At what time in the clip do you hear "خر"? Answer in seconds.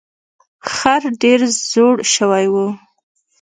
0.73-1.01